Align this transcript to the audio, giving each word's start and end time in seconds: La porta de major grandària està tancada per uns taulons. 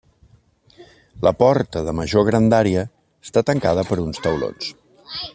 La 1.25 1.33
porta 1.41 1.83
de 1.89 1.93
major 1.99 2.25
grandària 2.31 2.85
està 3.29 3.43
tancada 3.53 3.87
per 3.91 3.99
uns 4.07 4.23
taulons. 4.29 4.73